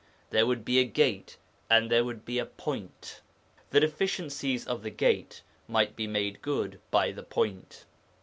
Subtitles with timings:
[0.31, 1.37] There would be a 'Gate'
[1.69, 3.21] and there would be a 'Point.'
[3.69, 7.85] The deficiencies of the 'Gate' might be made good by the 'Point.'